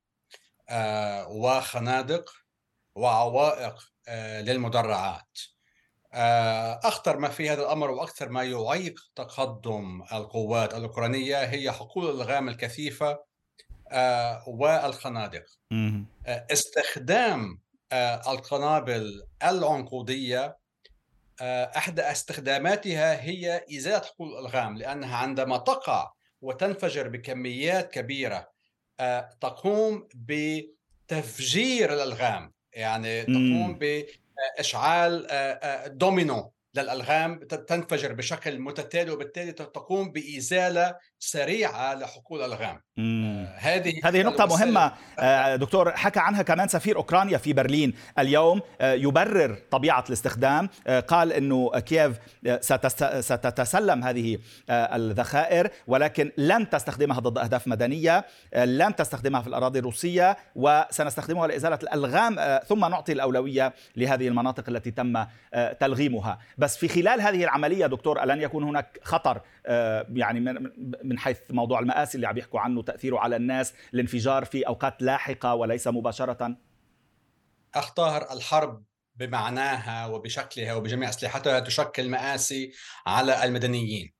آه، 0.69 1.27
وخنادق 1.27 2.31
وعوائق 2.95 3.75
آه، 4.07 4.41
للمدرعات. 4.41 5.39
أخطر 6.83 7.17
ما 7.17 7.29
في 7.29 7.49
هذا 7.49 7.61
الأمر 7.61 7.91
وأكثر 7.91 8.29
ما 8.29 8.43
يعيق 8.43 8.99
تقدم 9.15 10.03
القوات 10.13 10.73
الأوكرانية 10.73 11.43
هي 11.43 11.71
حقول 11.71 12.09
الغام 12.09 12.49
الكثيفة 12.49 13.09
آه، 13.09 13.25
والخنادق. 14.47 15.45
آه، 16.25 16.47
استخدام 16.51 17.59
آه، 17.91 18.31
القنابل 18.33 19.23
العنقودية 19.43 20.57
احدى 21.41 22.01
استخداماتها 22.01 23.21
هي 23.21 23.65
إزالة 23.77 23.99
حقول 23.99 24.31
الألغام 24.31 24.77
لأنها 24.77 25.17
عندما 25.17 25.57
تقع 25.57 26.11
وتنفجر 26.41 27.07
بكميات 27.07 27.91
كبيرة 27.91 28.49
تقوم 29.41 30.07
بتفجير 30.15 31.93
الألغام. 31.93 32.53
يعني 32.73 33.23
تقوم 33.23 33.79
بإشعال 34.57 35.27
دومينو 35.97 36.51
للألغام 36.75 37.39
تنفجر 37.39 38.13
بشكل 38.13 38.59
متتالي 38.59 39.11
وبالتالي 39.11 39.51
تقوم 39.51 40.11
بإزالة 40.11 40.95
سريعة 41.19 41.93
لحقول 41.93 42.39
الالغام 42.39 42.81
آه 42.99 43.55
هذه 43.57 43.93
هذه 44.03 44.23
نقطة 44.23 44.45
مهمة. 44.45 44.91
آه 45.19 45.55
دكتور 45.55 45.91
حكى 45.91 46.19
عنها 46.19 46.41
كمان 46.41 46.67
سفير 46.67 46.95
أوكرانيا 46.95 47.37
في 47.37 47.53
برلين 47.53 47.93
اليوم. 48.19 48.61
آه 48.81 48.93
يبرر 48.93 49.57
طبيعة 49.71 50.03
الاستخدام. 50.07 50.69
قال 51.07 51.33
إنه 51.33 51.79
كييف 51.79 52.19
ستتسلم 53.19 54.03
هذه 54.03 54.37
الذخائر 54.69 55.69
ولكن 55.87 56.31
لن 56.37 56.69
تستخدمها 56.69 57.19
ضد 57.19 57.37
أهداف 57.37 57.67
مدنية 57.67 58.25
آه 58.53 58.65
لن 58.65 58.95
تستخدمها 58.95 59.41
في 59.41 59.47
الأراضي 59.47 59.79
الروسية 59.79 60.37
وسنستخدمها 60.55 61.47
لإزالة 61.47 61.79
الألغام 61.83 62.39
آه 62.39 62.59
ثم 62.59 62.79
نعطي 62.79 63.11
الأولوية 63.11 63.73
لهذه 63.95 64.27
المناطق 64.27 64.69
التي 64.69 64.91
تم 64.91 65.25
تلغيمها. 65.79 66.39
بس 66.57 66.77
في 66.77 66.87
خلال 66.87 67.21
هذه 67.21 67.43
العملية 67.43 67.85
دكتور 67.85 68.23
ألن 68.23 68.41
يكون 68.41 68.63
هناك 68.63 68.99
خطر 69.03 69.41
يعني 70.13 70.69
من 71.05 71.19
حيث 71.19 71.37
موضوع 71.49 71.79
المآسي 71.79 72.15
اللي 72.15 72.27
عم 72.27 72.37
يحكوا 72.37 72.59
عنه 72.59 72.81
تأثيره 72.83 73.19
على 73.19 73.35
الناس 73.35 73.73
الانفجار 73.93 74.45
في 74.45 74.67
أوقات 74.67 75.01
لاحقة 75.01 75.55
وليس 75.55 75.87
مباشرة؟ 75.87 76.57
أخطار 77.75 78.31
الحرب 78.31 78.83
بمعناها 79.15 80.05
وبشكلها 80.05 80.73
وبجميع 80.73 81.09
أسلحتها 81.09 81.59
تشكل 81.59 82.09
مآسي 82.09 82.71
على 83.07 83.43
المدنيين. 83.43 84.13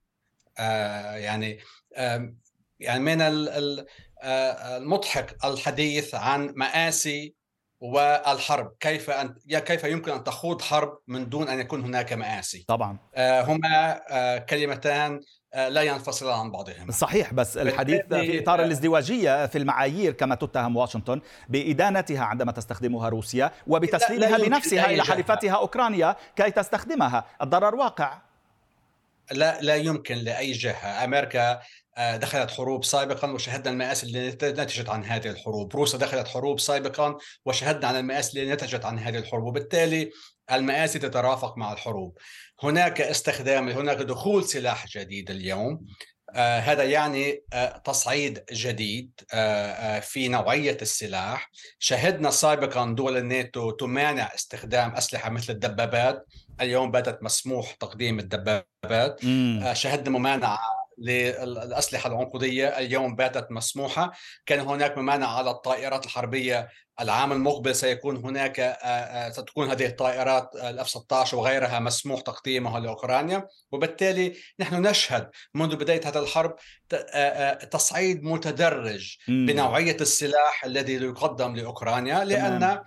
آه 0.60 1.16
يعني 1.16 1.60
آه 1.96 2.34
يعني 2.80 3.00
من 3.00 3.22
آه، 3.22 4.78
المضحك 4.78 5.46
الحديث 5.46 6.16
عن 6.16 6.54
مآسي 6.56 7.36
والحرب. 7.80 8.76
كيف 8.80 9.10
أن 9.10 9.36
كيف 9.50 9.84
يمكن 9.84 10.12
أن 10.12 10.24
تخوض 10.24 10.62
حرب 10.62 11.00
من 11.08 11.30
دون 11.30 11.48
أن 11.48 11.60
يكون 11.60 11.82
هناك 11.84 12.14
مآسي؟ 12.14 12.66
طبعا. 12.68 12.98
آه، 13.16 13.42
هما 13.42 13.98
كلمتان 14.38 15.22
لا 15.56 15.82
ينفصلان 15.82 16.40
عن 16.40 16.52
بعضهما. 16.52 16.92
صحيح 16.92 17.34
بس 17.34 17.58
الحديث 17.58 18.02
في 18.10 18.40
إطار 18.40 18.64
الازدواجية 18.64 19.46
في 19.46 19.58
المعايير 19.58 20.12
كما 20.12 20.36
تتهم 20.36 20.76
واشنطن 20.78 21.22
بإدانتها 21.50 22.24
عندما 22.24 22.52
تستخدمها 22.52 23.10
روسيا 23.10 23.52
وبتسليمها 23.68 24.38
بنفسها 24.38 24.86
إلى 24.86 25.04
حليفتها 25.04 25.52
أوكرانيا 25.52 26.16
كي 26.36 26.52
تستخدمها. 26.52 27.26
الضرر 27.42 27.76
واقع. 27.76 28.22
لا 29.32 29.62
لا 29.62 29.76
يمكن 29.76 30.16
لأي 30.16 30.52
جهة. 30.52 31.04
أمريكا 31.04 31.60
آه، 31.98 32.18
دخلت 32.18 32.52
حروب 32.52 32.84
سابقا 32.86 33.32
وشهدنا 33.32 33.72
المآسي 33.72 34.06
اللي 34.08 34.30
نتجت 34.30 34.90
عن 34.90 35.04
هذه 35.04 35.28
الحروب. 35.28 35.76
روسيا 35.76 36.00
دخلت 36.00 36.28
حروب 36.28 36.60
سابقا 36.60 37.18
وشهدنا 37.46 37.88
عن 37.88 37.96
المآسي 37.96 38.42
اللي 38.42 38.54
نتجت 38.54 38.86
عن 38.86 39.00
هذه 39.00 39.18
الحروب. 39.18 39.44
وبالتالي 39.44 40.12
المآسي 40.52 41.00
تترافق 41.00 41.58
مع 41.58 41.74
الحروب. 41.74 42.18
هناك 42.64 43.02
استخدام 43.02 43.70
هناك 43.70 43.98
دخول 43.98 44.44
سلاح 44.44 44.88
جديد 44.88 45.32
اليوم. 45.32 45.86
آه 46.36 46.60
هذا 46.60 46.84
يعني 46.84 47.44
آه 47.54 47.78
تصعيد 47.78 48.44
جديد 48.52 49.12
آه 49.34 49.72
آه 49.72 50.00
في 50.00 50.28
نوعية 50.28 50.78
السلاح. 50.82 51.52
شهدنا 51.80 52.30
سابقا 52.30 52.86
دول 52.86 53.18
الناتو 53.18 53.72
تمانع 53.72 54.32
استخدام 54.36 54.96
أسلحة 54.96 55.30
مثل 55.30 55.54
الدبابات. 55.54 56.26
اليوم 56.62 56.92
باتت 56.92 57.24
مسموح 57.24 57.72
تقديم 57.72 58.20
الدبابات. 58.20 59.26
آه 59.26 59.74
شهدنا 59.74 60.20
ممانعة 60.20 60.75
للأسلحة 60.98 62.10
العنقودية. 62.10 62.68
اليوم 62.68 63.16
باتت 63.16 63.52
مسموحة. 63.52 64.12
كان 64.46 64.60
هناك 64.60 64.98
ممانعة 64.98 65.38
على 65.38 65.52
الطائرات 65.52 66.06
الحربية 66.06 66.70
العام 67.02 67.32
المقبل. 67.32 67.76
سيكون 67.76 68.18
هناك 68.18 68.60
آه، 68.60 68.66
آه، 68.66 69.32
ستكون 69.32 69.70
هذه 69.70 69.86
الطائرات 69.86 70.56
الأف 70.56 70.90
16 70.90 71.38
وغيرها 71.38 71.80
مسموح 71.80 72.22
تقديمها 72.22 72.80
لأوكرانيا. 72.80 73.48
وبالتالي 73.72 74.36
نحن 74.60 74.88
نشهد 74.88 75.30
منذ 75.54 75.76
بداية 75.76 76.02
هذا 76.08 76.20
الحرب 76.20 76.56
آه، 76.94 77.54
تصعيد 77.54 78.24
متدرج 78.24 79.18
بنوعية 79.28 79.98
السلاح 80.02 80.66
الذي 80.66 80.94
يقدم 80.94 81.56
لأوكرانيا. 81.56 82.24
لأن 82.24 82.82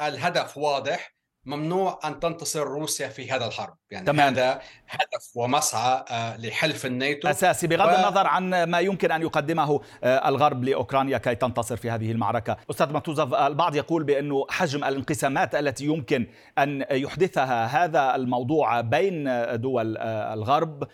الهدف 0.00 0.56
واضح 0.56 1.19
ممنوع 1.50 2.00
أن 2.04 2.20
تنتصر 2.20 2.64
روسيا 2.64 3.08
في 3.08 3.30
هذا 3.30 3.46
الحرب. 3.46 3.74
يعني 3.90 4.06
تمام. 4.06 4.32
هذا 4.32 4.60
هدف 4.88 5.36
ومسعى 5.36 6.04
آه، 6.10 6.36
لحلف 6.36 6.86
الناتو. 6.86 7.28
أساسي. 7.28 7.66
بغض 7.66 7.88
و... 7.88 7.96
النظر 7.96 8.26
عن 8.26 8.62
ما 8.64 8.80
يمكن 8.80 9.10
أن 9.12 9.22
يقدمه 9.22 9.80
آه، 10.04 10.28
الغرب 10.28 10.64
لأوكرانيا 10.64 11.18
كي 11.18 11.34
تنتصر 11.34 11.76
في 11.76 11.90
هذه 11.90 12.12
المعركة. 12.12 12.56
أستاذ 12.70 12.92
ماتوزف 12.92 13.34
البعض 13.34 13.76
يقول 13.76 14.04
بأنه 14.04 14.46
حجم 14.50 14.84
الانقسامات 14.84 15.54
التي 15.54 15.84
يمكن 15.84 16.26
أن 16.58 16.84
يحدثها 16.90 17.84
هذا 17.84 18.14
الموضوع 18.14 18.80
بين 18.80 19.24
دول 19.60 19.96
آه، 19.96 20.34
الغرب 20.34 20.88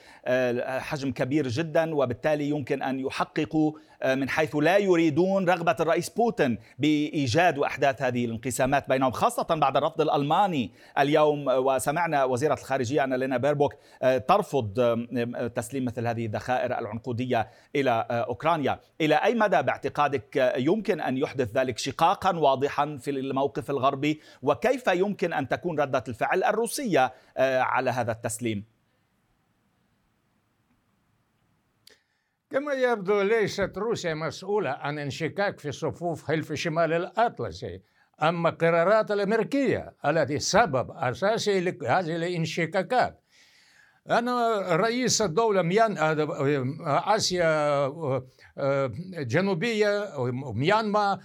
حجم 0.81 1.13
كبير 1.13 1.49
جدا 1.49 1.95
وبالتالي 1.95 2.49
يمكن 2.49 2.83
أن 2.83 3.01
يحققوا 3.01 3.73
من 4.05 4.29
حيث 4.29 4.57
لا 4.57 4.77
يريدون 4.77 5.49
رغبة 5.49 5.77
الرئيس 5.81 6.09
بوتين 6.09 6.59
بإيجاد 6.79 7.59
واحداث 7.59 8.03
هذه 8.03 8.25
الانقسامات 8.25 8.89
بينهم 8.89 9.11
خاصة 9.11 9.47
بعد 9.51 9.77
الرفض 9.77 10.01
الألماني 10.01 10.71
اليوم. 10.99 11.47
وسمعنا 11.49 12.25
وزيرة 12.25 12.55
الخارجية 12.55 13.05
ان 13.05 13.15
لينا 13.15 13.37
بيربوك 13.37 13.75
آه، 14.03 14.19
ترفض 14.19 14.81
آه، 14.81 15.47
تسليم 15.47 15.85
مثل 15.85 16.07
هذه 16.07 16.27
الذخائر 16.27 16.79
العنقودية 16.79 17.49
إلى 17.77 18.07
آه، 18.11 18.21
أوكرانيا. 18.21 18.81
إلى 19.01 19.15
أي 19.15 19.35
مدى 19.35 19.63
باعتقادك 19.63 20.55
يمكن 20.57 21.01
أن 21.01 21.17
يحدث 21.17 21.57
ذلك 21.57 21.79
شقاقا 21.79 22.37
واضحا 22.39 22.97
في 22.97 23.11
الموقف 23.11 23.71
الغربي؟ 23.71 24.21
وكيف 24.43 24.87
يمكن 24.87 25.33
أن 25.33 25.49
تكون 25.49 25.81
ردة 25.81 26.05
الفعل 26.09 26.45
الروسية 26.45 27.13
على 27.39 27.91
هذا 27.91 28.13
التسليم؟ 28.13 28.76
كما 32.57 32.73
يبدو 32.73 33.21
ليست 33.21 33.73
روسيا 33.79 34.15
مسؤولة 34.15 34.71
عن 34.71 34.99
انشكاك 34.99 35.61
في 35.61 35.73
صفوف 35.73 36.27
حلف 36.27 36.53
شمال 36.53 36.93
الأطلسي 36.93 37.83
أما 38.23 38.49
القرارات 38.49 39.11
الأمريكية 39.11 39.95
التي 40.07 40.39
سبب 40.39 40.91
أساسي 40.91 41.61
لهذه 41.61 42.17
الانشكاكات. 42.17 43.21
أنا 44.11 44.59
رئيس 44.77 45.23
الدولة 45.23 45.63
ميان 45.63 45.97
آسيا 46.87 47.89
جنوبية 49.13 50.11
ميانما 50.55 51.21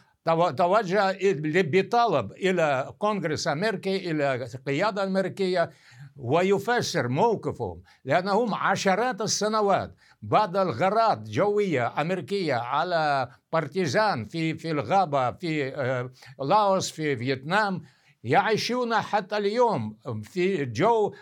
توجه 0.58 1.18
بطلب 1.44 2.32
إلى 2.32 2.94
كونغرس 2.98 3.48
أمريكي 3.48 4.12
إلى 4.12 4.48
القيادة 4.56 5.04
الأمريكية 5.04 5.72
ويفسر 6.16 7.08
موقفهم 7.08 7.82
لأنهم 8.06 8.54
عشرات 8.54 9.22
السنوات 9.22 9.96
بعد 10.22 10.58
الغارات 10.58 11.30
جوية 11.30 12.02
أمريكية 12.02 12.56
على 12.56 13.30
بارتيزان 13.54 14.26
في 14.26 14.54
في 14.54 14.72
الغابة 14.72 15.32
في 15.32 15.76
آه، 15.76 16.12
لاوس 16.40 16.92
في 16.92 17.18
فيتنام 17.18 17.82
يعيشون 18.24 18.96
حتى 18.96 19.38
اليوم 19.38 19.98
في 20.24 20.66
جو 20.66 21.14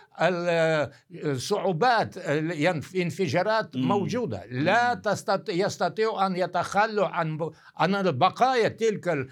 الصعوبات 1.10 2.16
الانفجارات 2.16 3.76
موجودة. 3.76 4.44
لا 4.46 5.02
يستطيع 5.48 6.26
أن 6.26 6.36
يتخلوا 6.36 7.06
عن 7.06 7.50
عن 7.76 7.94
البقايا 7.94 8.68
تلك 8.68 9.28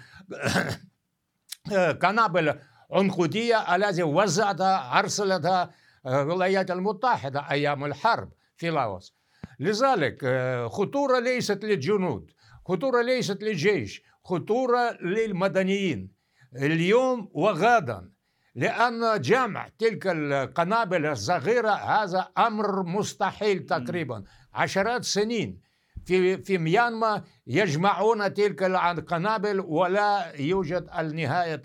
القنابل 1.71 2.59
عنقودية 2.93 3.75
التي 3.75 4.03
وزعتها 4.03 4.99
أرسلتها 4.99 5.71
الولايات 6.05 6.71
المتحدة 6.71 7.39
أيام 7.51 7.85
الحرب 7.85 8.31
في 8.57 8.69
لاوس. 8.69 9.18
لذلك 9.59 10.23
آه، 10.23 10.67
خطورة 10.67 11.19
ليست 11.19 11.65
للجنود 11.65 12.31
خطورة 12.65 13.01
ليست 13.01 13.43
للجيش 13.43 14.03
خطورة 14.23 14.97
للمدنيين. 15.01 16.11
اليوم 16.55 17.29
وغدا 17.33 18.09
لأن 18.55 19.21
جمع 19.21 19.67
تلك 19.79 20.07
القنابل 20.07 21.05
الصغيرة 21.05 21.69
هذا 21.71 22.27
أمر 22.37 22.83
مستحيل 22.83 23.65
تقريبا. 23.65 24.23
عشرات 24.53 25.03
سنين 25.03 25.61
في 26.05 26.37
في 26.37 26.57
ميانما 26.57 27.23
يجمعون 27.47 28.33
تلك 28.33 28.63
القنابل 28.63 29.59
ولا 29.59 30.33
يوجد 30.39 30.89
نهاية 31.13 31.61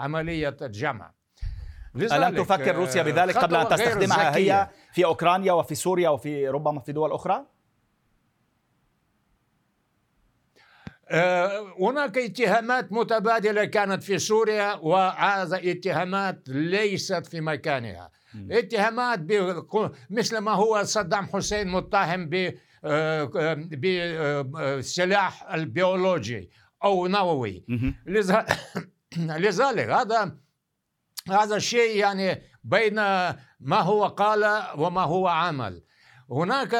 عملية 0.00 0.56
الجمع. 0.62 1.13
ألم 1.96 2.36
تفكر 2.36 2.76
روسيا 2.76 3.02
بذلك 3.02 3.38
قبل 3.38 3.56
أن 3.56 3.68
تستخدمها 3.68 4.36
هي 4.36 4.68
في 4.92 5.04
أوكرانيا 5.04 5.52
وفي 5.52 5.74
سوريا 5.74 6.08
وفي 6.08 6.48
ربما 6.48 6.80
في 6.80 6.92
دول 6.92 7.12
أخرى؟ 7.12 7.46
آه، 11.08 11.74
هناك 11.80 12.18
اتهامات 12.18 12.92
متبادلة 12.92 13.64
كانت 13.64 14.02
في 14.02 14.18
سوريا 14.18 14.74
وهذا 14.74 15.60
اتهامات 15.70 16.48
ليست 16.48 17.26
في 17.26 17.40
مكانها. 17.40 18.10
اتهامات 18.50 19.20
مثل 20.10 20.38
ما 20.38 20.52
هو 20.52 20.84
صدام 20.84 21.26
حسين 21.26 21.68
متهم 21.68 22.28
ب 22.28 22.54
بالسلاح 24.50 25.52
البيولوجي 25.54 26.50
أو 26.84 27.06
نووي. 27.06 27.64
لذلك 29.16 29.88
هذا 29.88 30.36
هذا 31.30 31.56
الشيء 31.56 31.96
يعني 31.96 32.42
بين 32.64 32.94
ما 33.60 33.80
هو 33.80 34.06
قال 34.06 34.62
وما 34.78 35.02
هو 35.02 35.28
عمل. 35.28 35.82
هناك 36.30 36.70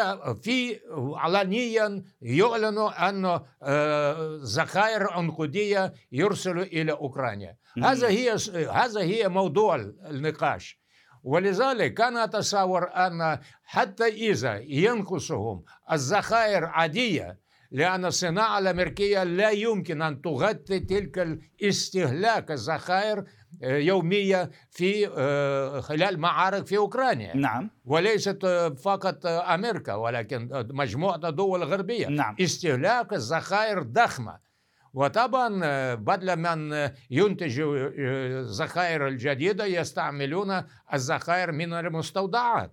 في 0.43 0.81
علنيا 1.17 2.05
يعلن 2.23 2.79
أن 2.79 3.41
آه، 3.63 4.39
ذخائر 4.43 5.11
عنقودية 5.11 5.93
يرسل 6.13 6.59
إلى 6.59 6.93
أوكرانيا. 6.93 7.57
هذا 7.83 8.09
هي 8.09 8.37
هذا 8.73 9.01
هي 9.01 9.29
موضوع 9.29 9.77
النقاش. 10.11 10.81
ولذلك 11.23 11.95
كان 11.95 12.17
أتصور 12.17 12.91
أن 12.95 13.39
حتى 13.65 14.09
إذا 14.09 14.59
ينقصهم 14.59 15.65
الذخائر 15.93 16.65
عادية 16.65 17.39
لأن 17.71 18.05
الصناعة 18.05 18.59
الأمريكية 18.59 19.23
لا 19.23 19.51
يمكن 19.51 20.03
أن 20.03 20.23
تغطي 20.23 20.81
تلك 20.81 21.19
الاستهلاك 21.19 22.51
الذخائر 22.51 23.19
آه، 23.19 23.25
يومية 23.63 24.51
في 24.71 25.09
آه، 25.17 25.81
خلال 25.81 26.19
معارك 26.19 26.67
في 26.67 26.77
أوكرانيا. 26.77 27.37
نعم. 27.37 27.71
وليست 27.85 28.45
آه، 28.45 28.69
فقط 28.69 29.27
أمريكا 29.27 29.95
ولكن 29.95 30.49
مجموعة 30.71 31.21
الدول 31.25 31.63
الغربية. 31.63 32.07
نعم. 32.07 32.37
استهلاك 32.41 33.13
الذخائر 33.13 33.83
ضخمة 33.83 34.44
وطبعا 34.95 35.95
بدل 35.95 36.37
من 36.37 36.91
ينتجوا 37.11 37.91
الذخائر 38.41 39.09
الجديدة 39.09 39.65
يستعملون 39.65 40.63
الذخائر 40.95 41.53
من 41.53 41.73
المستودعات. 41.73 42.73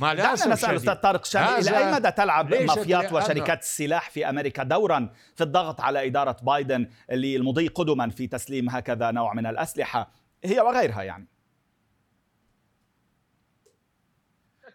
ما 0.00 0.14
دعنا 0.14 0.32
نسأل 0.32 0.74
أستاذ 0.74 0.94
طارق 0.94 1.24
شامي 1.24 1.58
إلى 1.58 1.78
أي 1.78 1.92
مدى 1.92 2.10
تلعب 2.10 2.54
مافيات 2.54 3.12
وشركات 3.12 3.62
السلاح 3.62 4.10
في 4.10 4.28
أمريكا 4.28 4.62
دورا 4.62 5.12
في 5.34 5.44
الضغط 5.44 5.80
على 5.80 6.06
إدارة 6.06 6.36
بايدن 6.42 6.88
للمضي 7.10 7.68
قدما 7.68 8.10
في 8.10 8.26
تسليم 8.26 8.70
هكذا 8.70 9.10
نوع 9.10 9.34
من 9.34 9.46
الأسلحة؟ 9.46 10.10
هي 10.44 10.60
وغيرها 10.60 11.02
يعني. 11.02 11.28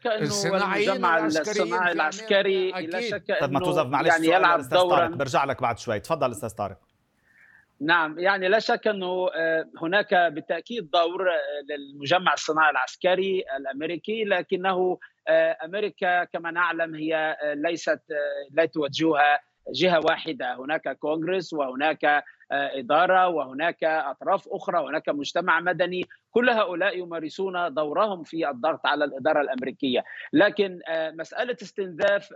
الصناعيين 0.05 1.05
الصناعي 1.25 1.91
العسكري 1.91 2.71
لا 2.71 3.01
شك 3.01 3.37
طيب 3.41 3.51
ما 3.51 3.59
توظف 3.59 3.85
معلش 3.85 4.07
يعني 4.07 4.27
يلعب 4.27 4.69
دورا. 4.69 5.07
برجع 5.07 5.43
لك 5.43 5.61
بعد 5.61 5.79
شوي. 5.79 5.99
تفضل 5.99 6.31
أستاذ 6.31 6.49
طارق. 6.49 6.77
نعم 7.81 8.19
يعني 8.19 8.47
لا 8.47 8.59
شك 8.59 8.87
إنه 8.87 9.27
آه، 9.35 9.65
هناك 9.81 10.13
بالتأكيد 10.13 10.91
دور 10.91 11.29
آه، 11.29 11.35
للمجمع 11.69 12.33
الصناعي 12.33 12.71
العسكري 12.71 13.43
الأمريكي 13.57 14.23
لكنه 14.23 14.99
آه، 15.27 15.57
أمريكا 15.65 16.23
كما 16.23 16.51
نعلم 16.51 16.95
هي 16.95 17.37
ليست 17.55 18.01
لا 18.51 18.65
توجهها 18.65 19.39
جهة 19.73 19.99
واحدة. 20.05 20.55
هناك 20.55 20.97
كونغرس 20.97 21.53
وهناك 21.53 22.23
إدارة 22.51 23.27
وهناك 23.27 23.83
أطراف 23.83 24.47
أخرى 24.47 24.79
وهناك 24.79 25.09
مجتمع 25.09 25.59
مدني. 25.59 26.05
كل 26.33 26.49
هؤلاء 26.49 26.97
يمارسون 26.97 27.73
دورهم 27.73 28.23
في 28.23 28.49
الضغط 28.49 28.85
على 28.85 29.05
الإدارة 29.05 29.41
الأمريكية. 29.41 30.03
لكن 30.33 30.79
مسألة 31.19 31.57
استنزاف 31.61 32.29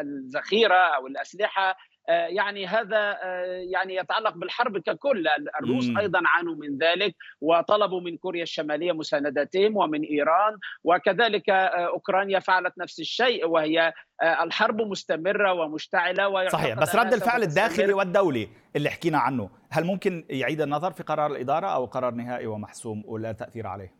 الذخيرة 0.00 0.96
أو 0.96 1.06
الأسلحة 1.06 1.70
آه، 1.70 1.74
يعني 2.08 2.66
هذا 2.66 3.18
آه، 3.22 3.44
يعني 3.72 3.96
يتعلق 3.96 4.34
بالحرب 4.36 4.78
ككل. 4.78 5.24
الروس. 5.62 5.90
أيضا 5.98 6.20
عانوا 6.26 6.54
من 6.54 6.78
ذلك 6.78 7.16
وطلبوا 7.40 8.00
من 8.00 8.16
كوريا 8.16 8.42
الشمالية 8.42 8.92
مساندتهم 8.92 9.76
ومن 9.76 10.02
إيران 10.02 10.56
وكذلك 10.84 11.50
آه، 11.50 11.88
أوكرانيا 11.88 12.38
فعلت 12.38 12.78
نفس 12.78 13.00
الشيء 13.00 13.46
وهي 13.46 13.92
الحرب 14.22 14.80
مستمرة 14.80 15.52
ومشتعلة 15.52 16.48
صحيح 16.48 16.78
بس 16.78 16.96
رد 16.96 17.12
الفعل 17.12 17.42
الداخلي 17.42 17.92
والدولي 17.92 18.48
اللي 18.76 18.90
حكينا 18.90 19.18
عنه 19.18 19.50
هل 19.70 19.84
ممكن 19.84 20.24
يعيد 20.30 20.60
النظر 20.60 20.92
في 20.92 21.02
قرار 21.02 21.30
الإدارة 21.30 21.66
أو 21.66 21.84
قرار 21.84 22.14
نهائي 22.14 22.46
ومحسوم 22.46 23.02
ولا 23.06 23.32
تأثير 23.32 23.66
عليه؟ 23.66 23.99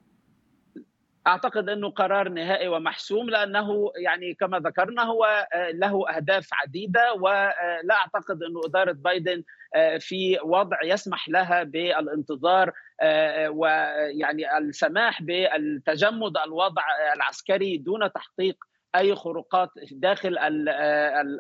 أعتقد 1.27 1.69
أنه 1.69 1.91
قرار 1.91 2.29
نهائي 2.29 2.69
ومحسوم 2.69 3.31
لأنه 3.31 3.93
يعني 3.97 4.35
كما 4.35 4.59
ذكرنا 4.59 5.03
هو 5.03 5.49
آه، 5.55 5.71
له 5.71 6.17
أهداف 6.17 6.49
عديدة 6.53 7.13
ولا 7.13 7.95
أعتقد 7.95 8.43
أنه 8.43 8.61
إدارة 8.67 8.93
بايدن 8.93 9.43
آه، 9.75 9.99
في 9.99 10.39
وضع 10.45 10.77
يسمح 10.85 11.29
لها 11.29 11.63
بالانتظار 11.63 12.73
آه، 13.01 13.51
ويعني 13.51 14.59
السماح 14.59 15.23
بالتجمد 15.23 16.37
الوضع 16.47 16.83
العسكري 17.15 17.77
دون 17.77 18.13
تحقيق 18.13 18.57
أي 18.97 19.15
خروقات 19.15 19.71
داخل 19.91 20.39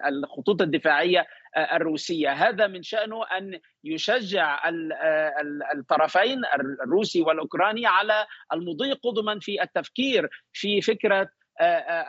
الخطوط 0.06 0.62
الدفاعية 0.62 1.26
الروسية، 1.56 2.32
هذا 2.32 2.66
من 2.66 2.82
شأنه 2.82 3.24
أن 3.26 3.60
يشجع 3.84 4.62
الطرفين 5.74 6.42
الروسي 6.84 7.22
والأوكراني 7.22 7.86
على 7.86 8.26
المضي 8.52 8.92
قدما 8.92 9.38
في 9.40 9.62
التفكير 9.62 10.28
في 10.52 10.80
فكرة 10.80 11.28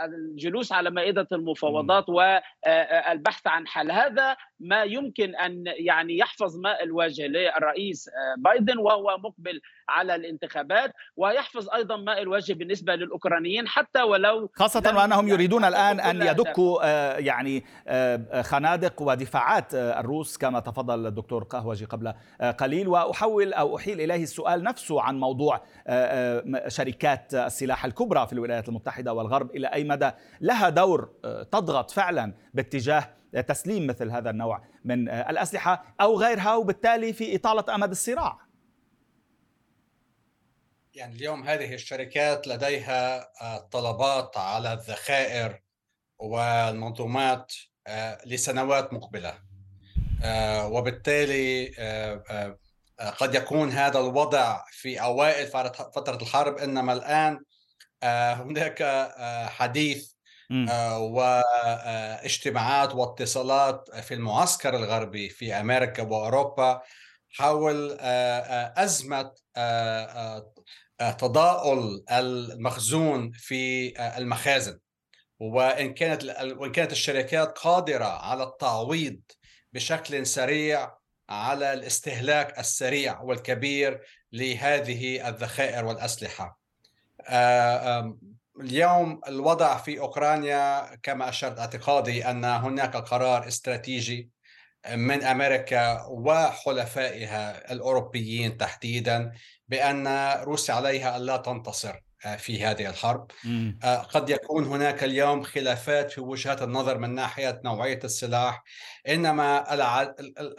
الجلوس 0.06 0.72
على 0.72 0.90
مائدة 0.90 1.28
المفاوضات 1.32 2.06
والبحث 2.10 3.48
عن 3.48 3.68
حل. 3.68 3.92
هذا 3.92 4.38
ما 4.62 4.84
يمكن 4.84 5.36
أن 5.36 5.64
يعني 5.66 6.18
يحفظ 6.18 6.58
ماء 6.58 6.84
الوجه 6.84 7.28
للرئيس 7.28 8.10
بايدن 8.38 8.78
وهو 8.78 9.18
مقبل 9.18 9.62
على 9.90 10.16
الانتخابات 10.16 10.94
ويحفظ 11.16 11.70
أيضا 11.70 11.98
ماء 11.98 12.22
الوجه 12.22 12.54
بالنسبة 12.54 12.96
للأوكرانيين 12.96 13.68
حتى 13.68 14.02
ولو 14.02 14.50
خاصة 14.54 14.96
وأنهم 14.96 15.28
يريدون 15.28 15.66
الآن 15.66 16.00
أن 16.00 16.22
يدكوا 16.22 16.80
آه، 16.84 17.18
يعني 17.18 17.66
آه، 17.88 18.42
خنادق 18.42 19.02
ودفاعات 19.02 19.74
آه، 19.76 20.00
الروس 20.00 20.38
كما 20.38 20.60
تفضل 20.60 21.08
الدكتور 21.08 21.44
قهوجي 21.44 21.86
قبل 21.86 22.14
قليل. 22.60 22.88
وأحول 22.88 23.54
أو 23.54 23.78
أحيل 23.78 24.02
إليه 24.02 24.24
السؤال 24.24 24.64
نفسه 24.64 25.02
عن 25.02 25.20
موضوع 25.20 25.62
شركات 26.68 27.34
السلاح 27.34 27.86
الكبرى 27.86 28.28
في 28.28 28.34
الولايات 28.34 28.70
المتحدة 28.70 29.14
والغرب. 29.14 29.56
إلى 29.56 29.68
أي 29.68 29.84
مدى 29.84 30.12
لها 30.42 30.70
دور 30.70 31.10
تضغط 31.52 31.92
فعلا 31.92 32.34
باتجاه 32.54 33.21
تسليم 33.48 33.88
مثل 33.88 34.12
هذا 34.12 34.30
النوع 34.30 34.64
من 34.86 35.10
الأسلحة 35.10 35.96
أو 36.02 36.20
غيرها 36.20 36.56
وبالتالي 36.56 37.14
في 37.14 37.36
إطالة 37.36 37.76
أمد 37.76 37.92
الصراع. 37.92 38.52
يعني 40.94 41.16
اليوم 41.16 41.44
هذه 41.44 41.74
الشركات 41.74 42.48
لديها 42.48 43.32
آه، 43.42 43.58
طلبات 43.58 44.38
على 44.38 44.74
الذخائر 44.74 45.62
والمنظومات 46.20 47.54
آه، 47.88 48.18
لسنوات 48.26 48.94
مقبلة. 48.94 49.40
آه، 50.24 50.68
وبالتالي 50.68 51.68
قد 53.18 53.36
يكون 53.36 53.70
هذا 53.70 54.00
الوضع 54.00 54.64
في 54.72 55.02
أوائل 55.02 55.48
فترة 55.96 56.16
الحرب 56.22 56.58
إنما 56.58 56.94
الآن 56.94 57.40
هناك 58.34 59.10
حديث 59.50 60.12
واجتماعات 61.00 62.96
واتصالات 62.96 63.90
في 63.96 64.14
المعسكر 64.14 64.76
الغربي 64.76 65.30
في 65.30 65.54
أمريكا 65.54 66.04
وأوروبا 66.04 66.82
حول 67.30 67.98
أزمة 68.78 69.32
تضاؤل 71.18 72.04
المخزون 72.12 73.32
في 73.32 73.94
المخازن 74.18 74.80
وإن 75.40 75.94
كانت 75.94 76.24
وإن 76.58 76.72
كانت 76.72 76.92
الشركات 76.92 77.58
قادرة 77.58 78.06
على 78.06 78.44
التعويض 78.44 79.20
بشكل 79.74 80.26
سريع 80.26 80.94
على 81.30 81.74
الاستهلاك 81.74 82.60
السريع 82.60 83.22
والكبير 83.22 84.02
لهذه 84.32 85.30
الذخائر 85.30 85.86
والأسلحة. 85.86 86.60
اليوم 88.60 89.22
الوضع 89.28 89.78
في 89.78 90.00
أوكرانيا 90.00 90.96
كما 90.96 91.30
أشرت 91.30 91.60
اعتقادي 91.60 92.26
أن 92.26 92.46
هناك 92.46 92.96
قرار 92.96 93.48
استراتيجي 93.48 94.30
من 94.96 95.24
أمريكا 95.24 96.06
وحلفائها 96.06 97.72
الأوروبيين 97.72 98.58
تحديدا 98.58 99.32
بأن 99.68 100.08
روسيا 100.44 100.74
عليها 100.74 101.18
ألا 101.18 101.38
تنتصر 101.38 101.96
آه، 102.26 102.36
في 102.36 102.64
هذه 102.66 102.90
الحرب. 102.90 103.32
آه، 103.84 103.98
قد 103.98 104.30
يكون 104.30 104.66
هناك 104.66 105.04
اليوم 105.04 105.44
خلافات 105.44 106.12
في 106.12 106.22
وجهات 106.22 106.62
النظر 106.62 106.98
من 106.98 107.16
ناحية 107.16 107.62
نوعية 107.66 108.00
السلاح 108.04 108.64
إنما 109.08 109.74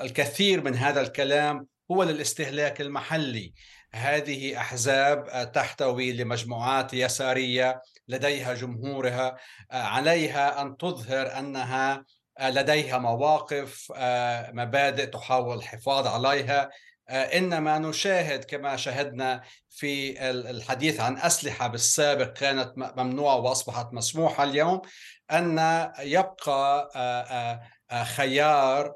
الكثير 0.00 0.64
من 0.64 0.74
هذا 0.74 1.00
الكلام 1.00 1.66
هو 1.90 2.02
للاستهلاك 2.02 2.80
المحلي. 2.80 3.52
هذه 3.94 4.58
أحزاب 4.58 5.50
تحتوي 5.54 6.12
لمجموعات 6.12 6.94
يسارية 6.94 7.82
لديها 8.08 8.54
جمهورها 8.54 9.36
عليها 9.70 10.62
أن 10.62 10.76
تظهر 10.76 11.38
أنها 11.38 12.04
لديها 12.40 12.98
مواقف 12.98 13.92
مبادئ 14.52 15.06
تحاول 15.06 15.56
الحفاظ 15.58 16.06
عليها. 16.06 16.70
إنما 17.10 17.78
نشاهد 17.78 18.44
كما 18.44 18.76
شاهدنا 18.76 19.42
في 19.70 20.20
الحديث 20.30 21.00
عن 21.00 21.18
أسلحة 21.18 21.66
بالسابق 21.66 22.32
كانت 22.32 22.72
ممنوعة 22.76 23.36
وأصبحت 23.36 23.88
مسموحة 23.92 24.44
اليوم 24.44 24.80
أن 25.30 25.58
يبقى 25.98 26.90
خيار 28.04 28.94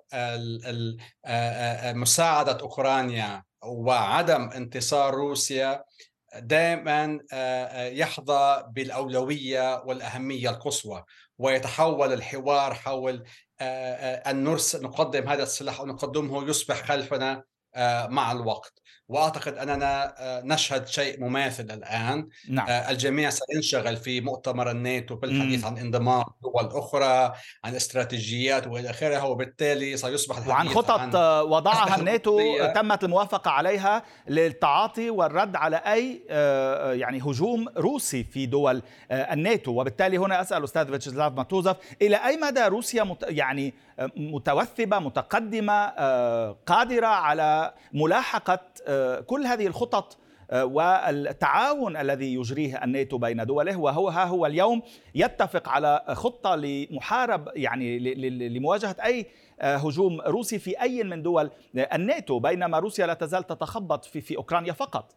مساعدة 1.94 2.58
أوكرانيا 2.60 3.45
وعدم 3.64 4.50
انتصار 4.50 5.14
روسيا 5.14 5.84
دائما 6.34 7.18
يحظى 7.92 8.64
بالأولوية 8.68 9.82
والأهمية 9.86 10.50
القصوى 10.50 11.04
ويتحول 11.38 12.12
الحوار 12.12 12.74
حول 12.74 13.24
أن 13.60 14.44
نرسل 14.44 14.82
نقدم 14.82 15.28
هذا 15.28 15.42
السلاح 15.42 15.80
أو 15.80 15.86
نقدمه 15.86 16.48
يصبح 16.48 16.84
خلفنا 16.84 17.42
مع 18.08 18.32
الوقت. 18.32 18.82
وأعتقد 19.08 19.54
أننا 19.58 20.14
آه، 20.18 20.42
نشهد 20.44 20.88
شيء 20.88 21.20
مماثل 21.20 21.64
الآن. 21.64 22.28
نعم. 22.48 22.66
آه، 22.68 22.90
الجميع 22.90 23.30
سينشغل 23.30 23.96
في 23.96 24.20
مؤتمر 24.20 24.70
الناتو 24.70 25.16
بالحديث 25.16 25.64
عن 25.64 25.78
انضمام 25.78 26.24
دول 26.42 26.78
أخرى 26.78 27.32
عن 27.64 27.74
استراتيجيات 27.74 28.66
وإلى 28.66 28.90
اخره 28.90 29.24
وبالتالي 29.24 29.96
سيصبح 29.96 30.36
الحديث 30.36 30.54
وعن 30.54 30.68
خطط 30.68 31.16
عن 31.16 31.16
وضعها 31.52 31.96
الناتو 31.96 32.40
تمت 32.74 33.04
الموافقة 33.04 33.50
عليها 33.50 34.02
للتعاطي 34.28 35.10
والرد 35.10 35.56
على 35.56 35.76
أي 35.76 36.22
آه، 36.30 36.92
يعني 36.92 37.18
هجوم 37.18 37.68
روسي 37.76 38.24
في 38.24 38.46
دول 38.46 38.82
الناتو. 39.10 39.80
وبالتالي 39.80 40.18
هنا 40.18 40.40
أسأل 40.40 40.64
أستاذ 40.64 40.86
فيتشيسلاف 40.86 41.32
ماتوزف 41.32 41.76
إلى 42.02 42.16
أي 42.16 42.36
مدى 42.36 42.62
روسيا 42.62 43.16
يعني 43.22 43.74
متوثبة 44.16 44.98
متقدمة 44.98 45.86
قادرة 46.66 47.06
على 47.06 47.72
ملاحقة 47.92 48.60
كل 49.26 49.46
هذه 49.46 49.66
الخطط 49.66 50.18
آه، 50.50 50.64
والتعاون 50.64 51.96
الذي 51.96 52.34
يجريه 52.34 52.84
الناتو 52.84 53.18
بين 53.18 53.46
دوله 53.46 53.76
وهو 53.76 54.08
ها 54.08 54.24
هو 54.24 54.46
اليوم 54.46 54.82
يتفق 55.14 55.68
على 55.68 56.04
خطة 56.08 56.54
لمحارب 56.56 57.48
يعني 57.56 57.98
لمواجهة 58.48 58.96
أي 59.04 59.26
آه، 59.60 59.76
هجوم 59.76 60.20
روسي 60.20 60.58
في 60.58 60.82
أي 60.82 61.04
من 61.04 61.22
دول 61.22 61.50
الناتو 61.74 62.38
بينما 62.38 62.78
روسيا 62.78 63.06
لا 63.06 63.14
تزال 63.14 63.46
تتخبط 63.46 64.04
في 64.04 64.20
في 64.20 64.36
أوكرانيا 64.36 64.72
فقط. 64.72 65.14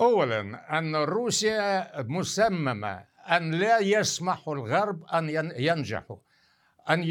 اولا 0.00 0.78
أن 0.78 0.96
روسيا 0.96 2.02
مصممه 2.02 3.04
أن 3.30 3.54
لا 3.54 3.78
يسمح 3.78 4.48
الغرب 4.48 5.04
أن 5.04 5.52
ينجحوا 5.56 6.16
أن 6.90 7.04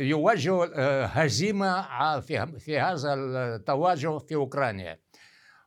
يواجهوا 0.00 0.66
آه، 0.74 1.06
هزيمة 1.06 2.20
في 2.58 2.78
هذا 2.78 3.14
التواجه 3.14 4.18
في 4.18 4.34
أوكرانيا. 4.34 4.98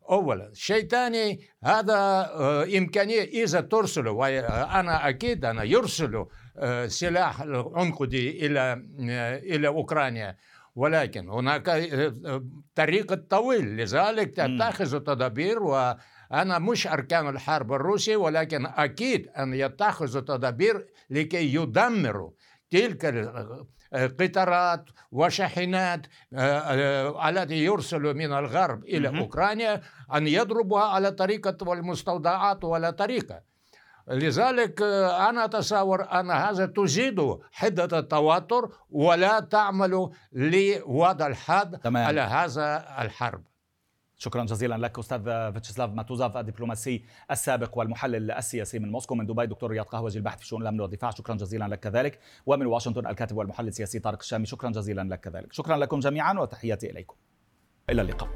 أولا 0.10 0.52
شيء 0.54 0.88
ثاني 0.88 1.40
هذا 1.64 1.94
آه، 1.94 2.64
إمكانية 2.78 3.22
إذا 3.24 3.62
ترسلوا 3.62 4.20
وأنا 4.20 5.10
أكيد 5.10 5.46
أنا 5.46 5.64
يرسلوا 5.64 6.26
آه، 6.58 6.88
سلاح 6.88 7.42
عنقودي 7.76 8.46
إلى 8.46 8.86
إلى 9.44 9.68
أوكرانيا. 9.68 10.38
ولكن 10.76 11.30
هناك 11.30 11.70
طريق 12.76 13.14
طويل 13.14 13.78
لذلك 13.78 14.32
تتخذ 14.32 15.00
تدابير 15.00 15.64
وأنا 15.64 16.60
مش 16.60 16.88
أركان 16.88 17.30
الحرب 17.30 17.74
الروسي 17.74 18.16
ولكن 18.16 18.66
أكيد 18.66 19.28
أن 19.28 19.54
يتخذوا 19.54 20.22
تدابير 20.22 20.88
لكي 21.10 21.56
يدمروا 21.56 22.32
تلك 22.76 23.06
القطارات 23.96 24.86
وشاحنات 25.12 26.08
آه، 26.34 26.40
آه، 26.40 27.30
التي 27.30 27.56
يرسل 27.56 28.14
من 28.14 28.34
الغرب 28.34 28.84
إلى 28.84 29.20
أوكرانيا 29.20 29.82
أن 30.14 30.28
يضربها 30.28 30.84
على 30.84 31.12
طريقة 31.12 31.58
والمستودعات 31.62 32.64
ولا 32.64 32.90
طريقة. 32.90 33.42
لذلك 34.08 34.82
آه، 34.82 35.30
أنا 35.30 35.46
أتصور 35.46 36.20
أن 36.20 36.32
هذا 36.32 36.66
تزيد 36.66 37.38
حدة 37.52 38.00
التوتر 38.00 38.72
ولا 38.90 39.40
تعمل 39.40 40.10
لوضع 40.34 41.28
الحد 41.28 41.80
على 41.86 42.22
هذا 42.22 42.86
الحرب. 43.00 43.44
شكرا 44.18 44.44
جزيلا 44.44 44.78
لك 44.78 45.00
أستاذ 45.00 45.24
فيتشسلاف 45.54 45.90
ماتوزاف 45.90 46.38
الدبلوماسي 46.38 47.04
السابق 47.32 47.78
والمحلل 47.78 48.32
السياسي 48.32 48.80
من 48.80 48.92
موسكو 48.92 49.16
من 49.16 49.26
دبي 49.26 49.46
دكتور 49.46 49.72
رياض 49.72 49.86
قهوجي 49.86 50.18
الباحث 50.18 50.40
في 50.40 50.46
شؤون 50.46 50.62
الأمن 50.62 50.82
والدفاع. 50.82 51.12
شكرا 51.12 51.36
جزيلا 51.36 51.68
لك 51.68 51.80
كذلك. 51.80 52.20
ومن 52.46 52.66
واشنطن 52.66 53.08
الكاتب 53.08 53.38
والمحلل 53.38 53.68
السياسي 53.68 54.00
طارق 54.00 54.20
الشامي 54.20 54.46
شكرا 54.46 54.70
جزيلا 54.70 55.02
لك 55.02 55.20
كذلك. 55.20 55.54
شكرا 55.54 55.78
لكم 55.78 56.00
جميعا 56.00 56.34
وتحياتي 56.34 56.92
إليكم. 56.92 57.16
إلى 57.90 58.02
اللقاء. 58.02 58.30